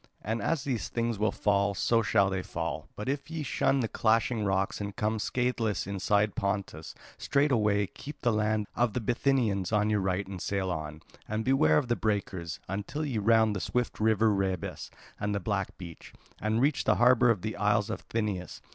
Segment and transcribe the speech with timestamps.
[0.23, 2.87] And as these things will fall, so shall they fall.
[2.95, 8.33] But if ye shun the clashing rocks and come scatheless inside Pontus, straightway keep the
[8.33, 12.59] land of the Bithynians on your right and sail on, and beware of the breakers,
[12.67, 17.29] until ye round the swift river Rhebas and the black beach, and reach the harbour
[17.29, 18.59] of the Isle of Thynias.